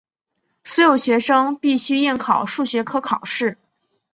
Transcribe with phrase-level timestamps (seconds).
[0.63, 3.59] 所有学生必须应考数学科考试。